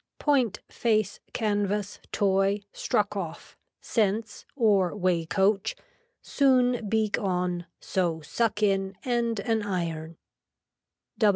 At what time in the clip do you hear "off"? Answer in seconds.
3.15-3.55